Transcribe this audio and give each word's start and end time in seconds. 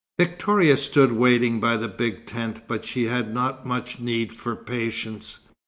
Victoria 0.17 0.77
stood 0.77 1.11
waiting 1.11 1.59
by 1.59 1.77
the 1.77 1.87
big 1.87 2.25
tent, 2.25 2.63
but 2.67 2.85
she 2.85 3.03
had 3.03 3.31
not 3.31 3.67
much 3.67 3.99
need 3.99 4.33
for 4.33 4.55
patience. 4.55 5.41